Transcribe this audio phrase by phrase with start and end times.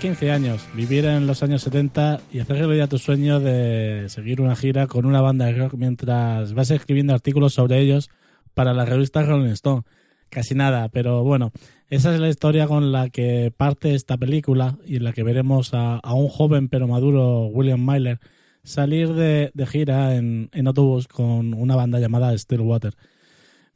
[0.00, 4.56] 15 años, vivir en los años 70 y hacer realidad tu sueño de seguir una
[4.56, 8.08] gira con una banda de rock mientras vas escribiendo artículos sobre ellos
[8.54, 9.82] para la revista Rolling Stone.
[10.30, 11.52] Casi nada, pero bueno,
[11.90, 15.74] esa es la historia con la que parte esta película y en la que veremos
[15.74, 18.20] a, un joven pero maduro William Myler
[18.62, 22.94] salir de, gira en, autobús con una banda llamada Stillwater,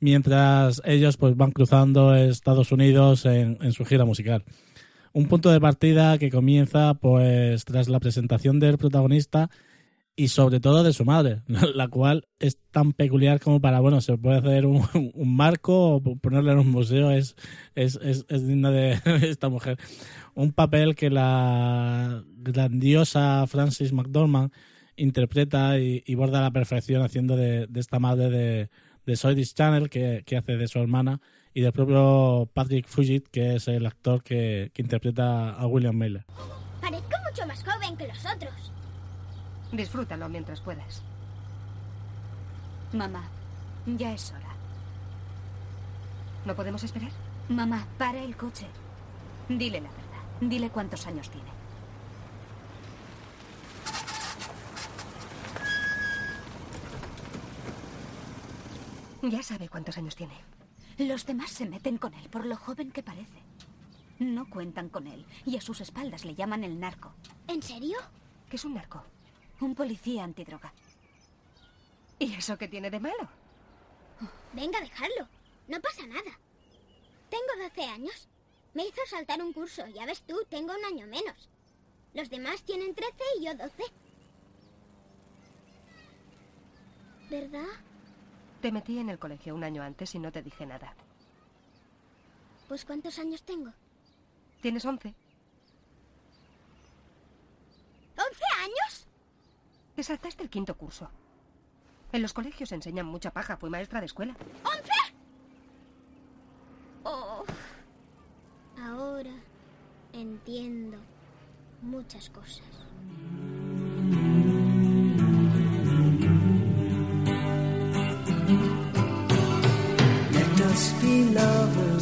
[0.01, 4.43] mientras ellos pues van cruzando Estados Unidos en su gira musical.
[5.15, 9.49] Un punto de partida que comienza pues tras la presentación del protagonista
[10.17, 11.43] y sobre todo de su madre,
[11.75, 14.83] la cual es tan peculiar como para, bueno, se puede hacer un,
[15.15, 17.37] un marco o ponerla en un museo, es,
[17.77, 19.79] es, es, digna de esta mujer.
[20.35, 24.51] Un papel que la grandiosa Frances McDormand
[24.97, 28.71] interpreta y, y, borda a la perfección haciendo de, de esta madre de,
[29.07, 31.21] de Soydis Channel, que, que hace de su hermana,
[31.55, 36.25] y del propio Patrick Fugit, que es el actor que, que interpreta a William Miller.
[36.81, 38.73] Parezco mucho más joven que los otros.
[39.73, 41.03] Disfrútalo mientras puedas.
[42.93, 43.29] Mamá,
[43.87, 44.55] ya es hora.
[46.45, 47.11] ¿No podemos esperar?
[47.49, 48.67] Mamá, para el coche.
[49.49, 50.05] Dile la verdad.
[50.41, 51.55] Dile cuántos años tiene.
[59.23, 60.35] Ya sabe cuántos años tiene.
[60.99, 63.43] Los demás se meten con él por lo joven que parece.
[64.19, 67.13] No cuentan con él y a sus espaldas le llaman el narco.
[67.49, 67.99] ¿En serio?
[68.49, 69.03] ¿Qué es un narco?
[69.61, 70.73] Un policía antidroga.
[72.19, 73.29] ¿Y eso qué tiene de malo?
[74.53, 75.29] Venga, dejarlo.
[75.67, 76.39] No pasa nada.
[77.29, 78.29] Tengo 12 años.
[78.73, 79.87] Me hizo saltar un curso.
[79.89, 81.49] Ya ves tú, tengo un año menos.
[82.13, 83.83] Los demás tienen 13 y yo 12.
[87.31, 87.67] ¿Verdad?
[88.65, 90.95] Te metí en el colegio un año antes y no te dije nada.
[92.67, 93.71] Pues ¿cuántos años tengo?
[94.63, 95.15] Tienes once.
[98.17, 99.07] ¿Once años?
[99.95, 101.11] Te saltaste el quinto curso.
[102.11, 103.59] En los colegios enseñan mucha paja.
[103.59, 104.35] Fui maestra de escuela.
[104.65, 105.15] ¡Once!
[107.03, 107.45] Oh.
[108.81, 109.35] Ahora
[110.15, 110.97] entiendo
[111.83, 112.65] muchas cosas.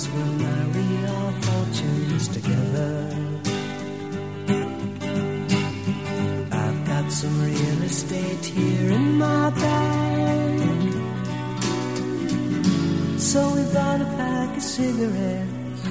[0.02, 3.08] Lovers, we'll marry our fortunes together.
[6.52, 10.60] I've got some real estate here in my bag.
[13.18, 15.86] So we bought a pack of cigarettes,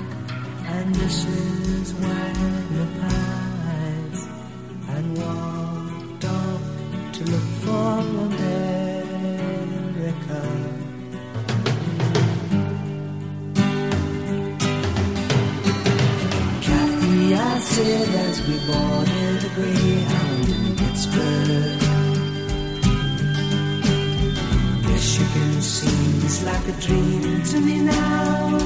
[0.66, 3.21] and this is Wagner
[18.48, 21.82] we boarded a Greyhound in Pittsburgh.
[24.88, 28.58] Michigan seems like a dream to me now.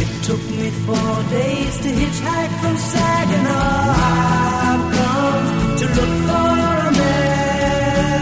[0.00, 3.94] It took me four days to hitchhike from Saginaw.
[4.14, 6.52] I've come to look for
[6.92, 8.20] America.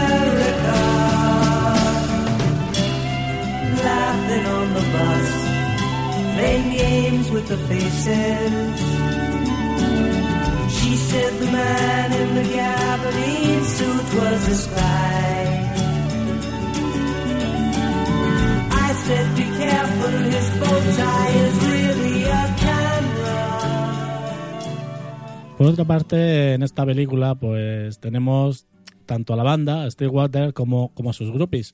[3.83, 5.44] Laughing on the bus
[6.35, 8.79] playing games with the faces.
[10.77, 15.25] She said the man in the gabardine suit was a spy.
[18.85, 23.35] I said, be careful, his bow tie is really a camera.
[25.57, 28.65] Por otra parte, en esta película, pues tenemos
[29.05, 31.73] tanto a la banda, a Stillwater, como, como a sus groupies.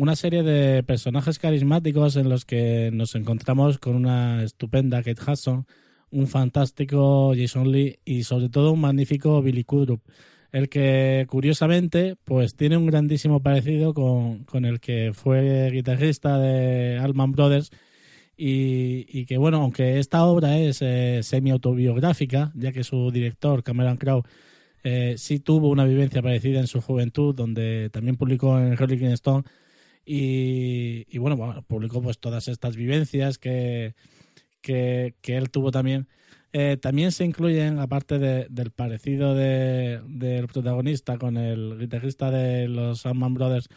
[0.00, 5.66] Una serie de personajes carismáticos en los que nos encontramos con una estupenda Kate Hudson,
[6.10, 10.00] un fantástico Jason Lee y sobre todo un magnífico Billy Crudup,
[10.52, 16.98] el que curiosamente pues tiene un grandísimo parecido con, con el que fue guitarrista de
[16.98, 17.70] Allman Brothers
[18.38, 23.98] y, y que bueno, aunque esta obra es eh, semi-autobiográfica, ya que su director, Cameron
[23.98, 24.24] Crowe,
[24.82, 29.44] eh, sí tuvo una vivencia parecida en su juventud, donde también publicó en Rolling Stone
[30.04, 33.94] y, bueno, bueno, publicó pues todas estas vivencias que,
[34.60, 36.08] que, que él tuvo también.
[36.52, 42.66] Eh, también se incluyen, aparte de- del parecido de- del protagonista con el guitarrista de
[42.68, 43.68] los Allman Brothers,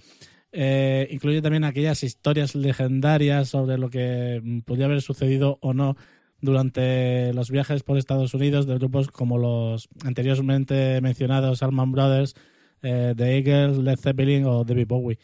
[0.52, 5.96] eh, incluye también aquellas historias legendarias sobre lo que podría haber sucedido o no
[6.42, 12.34] durante los viajes por Estados Unidos de grupos como los anteriormente mencionados Allman Brothers,
[12.82, 15.20] eh, The Eagles, Led Zeppelin o David Bowie.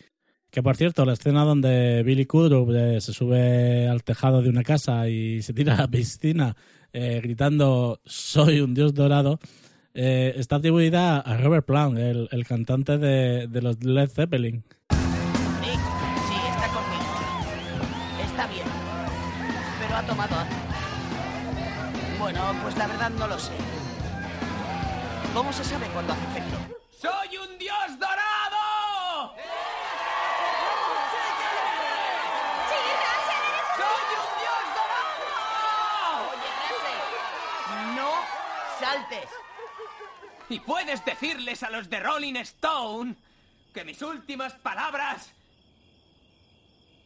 [0.52, 4.64] Que por cierto, la escena donde Billy Crudup eh, se sube al tejado de una
[4.64, 6.56] casa y se tira a la piscina
[6.92, 9.40] eh, gritando soy un dios dorado,
[9.94, 14.56] eh, está atribuida a Robert Plant, el, el cantante de, de los Led Zeppelin.
[14.56, 15.80] Nick,
[16.28, 17.04] sí, está conmigo.
[18.26, 18.66] Está bien.
[19.82, 20.36] Pero ha tomado.
[22.20, 23.54] Bueno, pues la verdad no lo sé.
[25.34, 26.58] ¿Cómo se sabe cuándo hace efecto?
[27.00, 29.36] ¡Soy un dios dorado!
[33.78, 35.38] ¡Soy un dios dorado!
[36.34, 38.12] Oye, No
[38.80, 39.30] saltes.
[40.50, 43.16] Y puedes decirles a los de Rolling Stone
[43.74, 45.32] que mis últimas palabras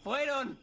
[0.03, 0.59] fueron...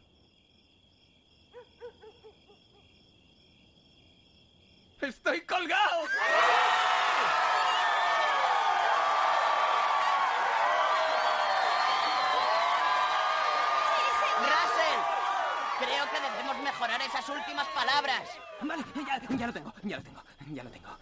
[5.01, 6.07] ¡Estoy colgado!
[15.81, 18.29] Creo que debemos mejorar esas últimas palabras.
[18.61, 20.23] Vale, ya, ya lo tengo, ya lo tengo,
[20.53, 20.97] ya lo tengo.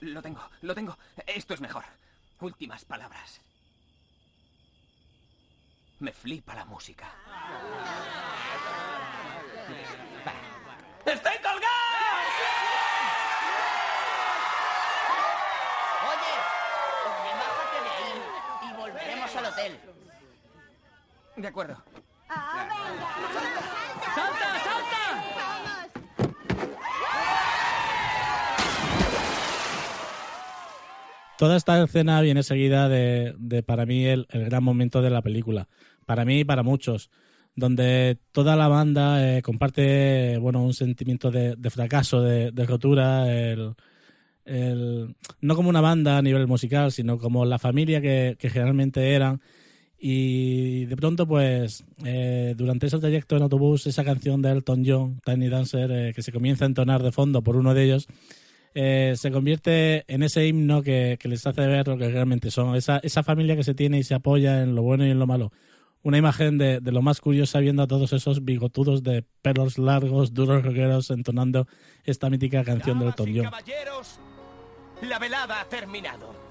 [0.00, 0.98] Lo tengo, lo tengo.
[1.26, 1.84] Esto es mejor.
[2.40, 3.40] Últimas palabras.
[6.00, 7.06] Me flipa la música.
[11.04, 11.60] ¡Estoy colgado!
[16.08, 16.34] Oye,
[17.06, 19.80] oye, bájate de ahí y volveremos al hotel.
[21.36, 21.82] De acuerdo.
[22.30, 22.74] ¡Salta,
[24.14, 25.02] salta!
[31.36, 35.22] Toda esta escena viene seguida de, de, para mí, el, el gran momento de la
[35.22, 35.66] película.
[36.06, 37.10] Para mí y para muchos.
[37.56, 43.28] Donde toda la banda eh, comparte bueno, un sentimiento de, de fracaso, de, de rotura.
[43.32, 43.74] El,
[44.44, 49.14] el, no como una banda a nivel musical, sino como la familia que, que generalmente
[49.14, 49.40] eran.
[50.02, 55.20] Y de pronto, pues, eh, durante ese trayecto en autobús, esa canción de Elton John,
[55.22, 58.08] Tiny Dancer, eh, que se comienza a entonar de fondo por uno de ellos,
[58.74, 62.76] eh, se convierte en ese himno que, que, les hace ver lo que realmente son.
[62.76, 65.26] Esa, esa familia que se tiene y se apoya en lo bueno y en lo
[65.26, 65.52] malo.
[66.02, 70.32] una imagen de, de lo más curiosa viendo a todos esos bigotudos de pelos largos,
[70.32, 71.66] duros rockeros entonando
[72.04, 73.44] esta mítica canción y Elton John.
[73.44, 74.18] caballeros,
[75.02, 76.49] la velada ha terminado.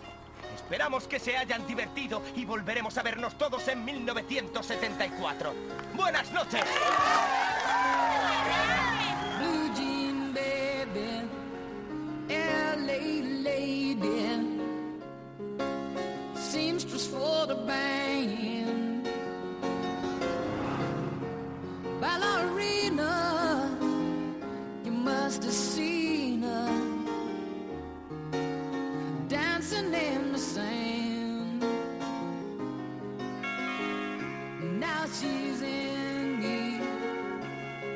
[0.59, 5.53] Esperamos que se hayan divertido y volveremos a vernos todos en 1974.
[5.95, 6.61] Buenas noches.
[9.39, 11.27] Blue jean baby,
[12.27, 14.67] LA lady,
[16.35, 19.07] seamstress for the band,
[22.01, 23.77] ballerina,
[24.83, 26.08] you must have seen
[35.11, 36.81] she's in me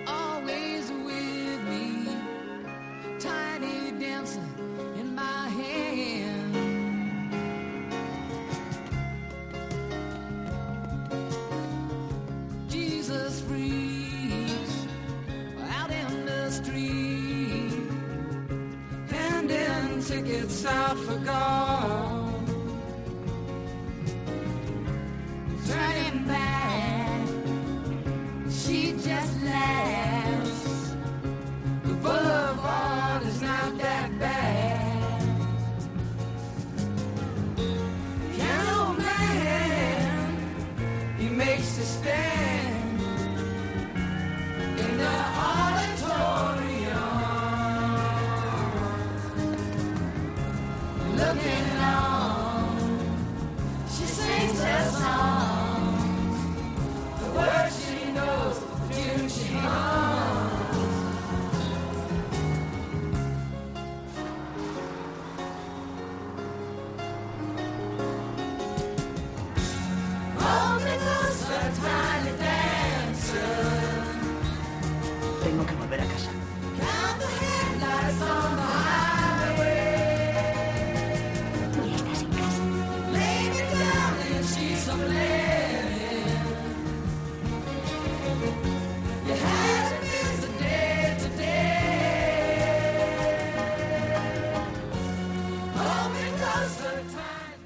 [0.07, 2.07] always with me.
[3.19, 4.41] Tiny dancer
[4.99, 6.53] in my hand.
[12.67, 14.87] Jesus freaks
[15.69, 17.73] out in the street,
[19.09, 21.52] handing tickets out for gold.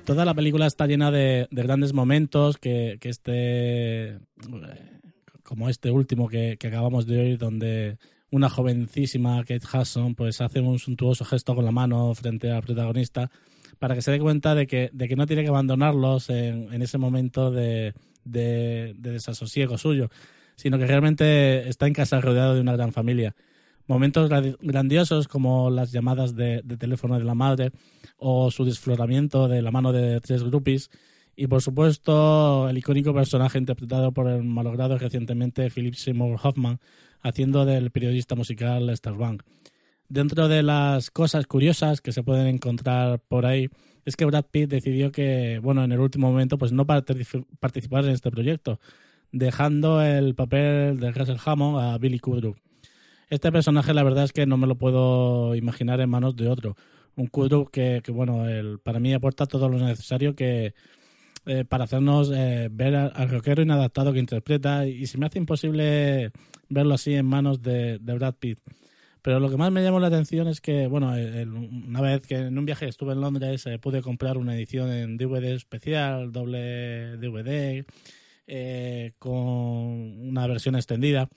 [0.08, 4.18] Toda la película está llena de, de grandes momentos que, este,
[5.44, 7.98] como este último que, acabamos de oír, donde
[8.32, 13.30] una jovencísima Kate Hudson pues hace un suntuoso gesto con la mano frente al protagonista
[13.80, 16.82] para que se dé cuenta de que, de que no tiene que abandonarlos en, en
[16.82, 20.08] ese momento de, de, de desasosiego suyo,
[20.56, 23.36] sino que realmente está en casa rodeado de una gran familia.
[23.88, 27.72] Momentos gra- grandiosos como las llamadas de, teléfono de la madre
[28.18, 30.90] o su desfloramiento de la mano de tres groupies
[31.36, 36.80] y por supuesto el icónico personaje interpretado por el malogrado recientemente Philip Seymour Hoffman
[37.22, 39.44] haciendo del periodista musical Bank.
[40.10, 43.70] Dentro de las cosas curiosas que se pueden encontrar por ahí
[44.06, 48.06] es que Brad Pitt decidió que, bueno, en el último momento pues no particip- participar
[48.06, 48.80] en este proyecto,
[49.32, 52.58] dejando el papel de Russell Hammond a Billy Kudrup.
[53.30, 56.76] Este personaje la verdad es que no me lo puedo imaginar en manos de otro.
[57.16, 58.46] Un Kudrup que, bueno,
[58.84, 60.74] para mí aporta todo lo necesario que
[61.46, 65.40] eh, para hacernos eh, ver al, al rockero inadaptado que interpreta y se me hace
[65.40, 66.32] imposible
[66.70, 68.60] verlo así en manos de, Brad Pitt.
[69.22, 72.36] Pero lo que más me llamó la atención es que, bueno, el- una vez que
[72.36, 77.18] en un viaje estuve en Londres eh, pude comprar una edición en DVD especial, doble
[77.18, 77.86] DVD,
[78.48, 81.30] eh, con una versión extendida.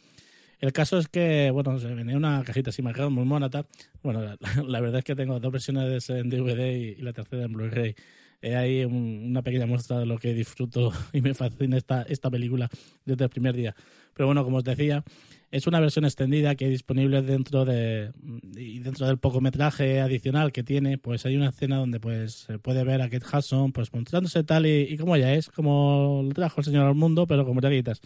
[0.60, 3.66] El caso es que, bueno, se venía una cajita así marcada, muy mona, tal.
[4.02, 4.36] Bueno, la,
[4.66, 7.94] la verdad es que tengo dos versiones en DVD y, y la tercera en Blu-ray.
[8.42, 12.30] He ahí un- una pequeña muestra de lo que disfruto y me fascina esta, esta
[12.30, 12.68] película
[13.04, 13.74] desde el primer día.
[14.14, 15.02] Pero bueno, como os decía,
[15.50, 18.12] es una versión extendida que hay disponible dentro de
[18.56, 22.84] y dentro del pocometraje adicional que tiene, pues hay una escena donde pues se puede
[22.84, 26.60] ver a Kate Hudson pues mostrándose tal y, y como ella es, como lo trajo
[26.60, 28.00] el señor al mundo, pero como raguitas.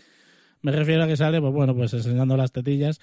[0.64, 2.98] Me refiero a que sale, pues bueno, pues enseñando las tetillas.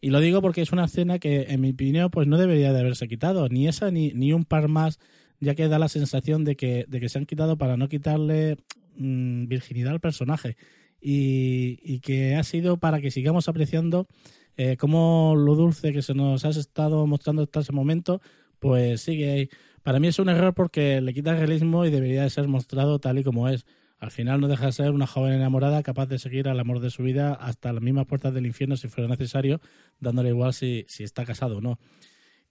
[0.00, 2.80] Y lo digo porque es una escena que, en mi opinión, pues no debería de
[2.80, 3.48] haberse quitado.
[3.48, 4.98] Ni esa ni, ni un par más,
[5.38, 8.56] ya que da la sensación de que, de que se han quitado para no quitarle
[8.96, 10.56] mm, virginidad al personaje.
[11.00, 14.08] Y, y que ha sido para que sigamos apreciando
[14.56, 18.20] eh, cómo lo dulce que se nos ha estado mostrando hasta ese momento,
[18.58, 19.48] pues sigue ahí.
[19.84, 23.20] Para mí es un error porque le quita realismo y debería de ser mostrado tal
[23.20, 23.66] y como es.
[24.04, 26.90] Al final no deja de ser una joven enamorada capaz de seguir al amor de
[26.90, 29.62] su vida hasta las mismas puertas del infierno si fuera necesario,
[29.98, 31.78] dándole igual si, si está casado o no.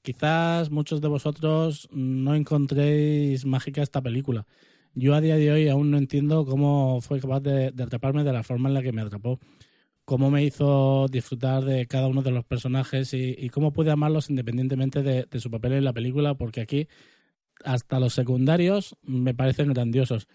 [0.01, 4.47] Quizás muchos de vosotros no encontréis mágica esta película.
[4.95, 8.41] yo a día de hoy aún no entiendo cómo fue capaz de, atraparme de la
[8.41, 9.39] forma en la que me atrapó.
[10.05, 15.03] Cómo me hizo disfrutar de cada uno de los personajes y, cómo pude amarlos independientemente
[15.03, 16.87] de, de su papel en la película, porque aquí
[17.63, 20.27] hasta los secundarios me parecen grandiosos.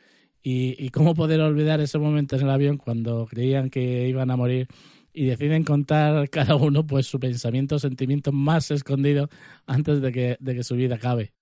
[0.43, 4.37] Y, y cómo poder olvidar ese momento en el avión cuando creían que iban a
[4.37, 4.69] morir
[5.13, 9.29] y deciden contar cada uno pues su pensamiento, sentimiento más escondido
[9.67, 11.33] antes de que, de que su vida acabe.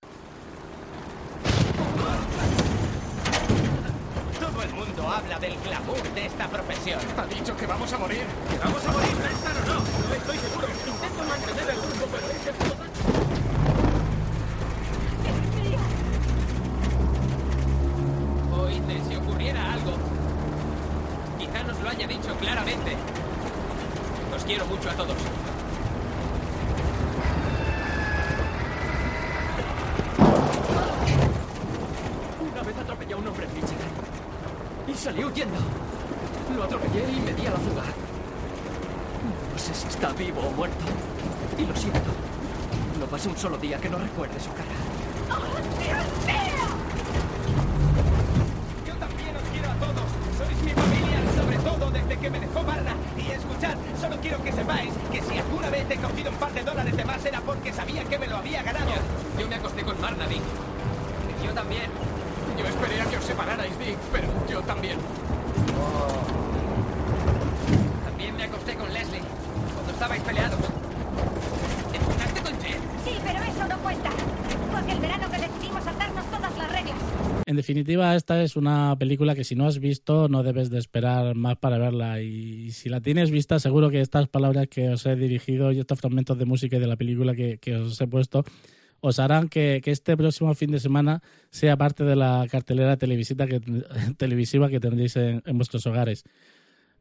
[4.39, 6.99] Todo el mundo habla del glamour de esta profesión.
[7.17, 8.23] Ha dicho que vamos a morir.
[8.49, 9.11] ¿Que vamos a morir?
[9.15, 10.07] ¿Prestan o?
[10.09, 10.66] No estoy seguro.
[24.87, 25.17] Mucho a todos.
[32.51, 33.91] Una vez atropellé a un hombre en Michigan.
[34.87, 35.57] Y salí huyendo.
[36.55, 37.83] Lo atropellé y me di a la fuga.
[39.53, 40.85] No sé si está vivo o muerto.
[41.57, 42.11] Y lo siento.
[42.99, 46.26] No pasa un solo día que no recuerde su cara.
[54.77, 57.41] Que sepáis que si alguna vez he cogido un par de dólares de más era
[57.41, 58.91] porque sabía que me lo había ganado.
[59.39, 60.41] Yo me acosté con Marna, Dick.
[61.45, 61.89] Yo también.
[62.57, 64.97] Yo esperé a que os separarais, Dick, pero yo también.
[68.05, 69.21] También me acosté con Leslie
[69.73, 70.59] cuando estabais peleados.
[71.93, 72.79] ¿Empujaste con Jen?
[73.05, 74.09] Sí, pero eso no cuenta.
[74.71, 76.06] Porque el verano que decidimos reglas.
[77.47, 81.33] En definitiva, esta es una película que si no has visto no debes de esperar
[81.33, 85.15] más para verla y si la tienes vista seguro que estas palabras que os he
[85.15, 88.43] dirigido y estos fragmentos de música y de la película que, que os he puesto
[88.99, 93.61] os harán que, que este próximo fin de semana sea parte de la cartelera que,
[94.17, 96.25] televisiva que tendréis en, en vuestros hogares.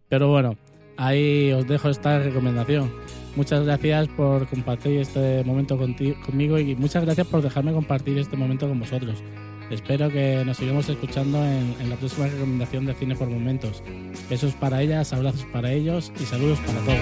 [0.08, 0.56] Pero bueno,
[0.96, 2.92] ahí os dejo esta recomendación.
[3.34, 8.68] Muchas gracias por compartir este momento conmigo y muchas gracias por dejarme compartir este momento
[8.68, 9.20] con vosotros.
[9.70, 13.82] Espero que nos sigamos escuchando en, la próxima recomendación de Cine por Momentos.
[14.30, 16.98] Besos para ellas, abrazos para ellos y saludos para todos.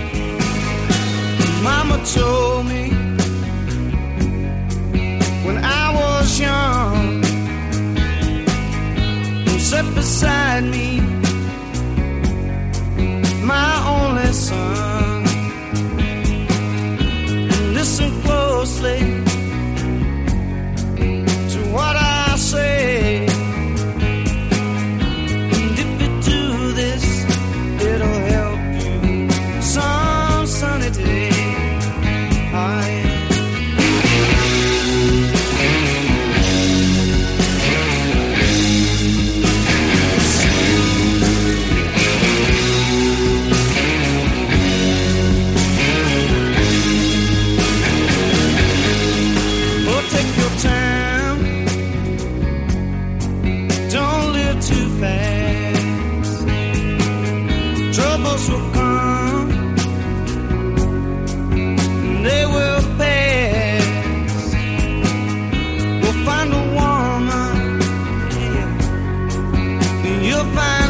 [1.62, 2.90] Mama told me
[5.44, 7.22] when I was young,
[9.94, 11.00] beside me,
[13.42, 15.13] my only son.
[70.52, 70.83] Find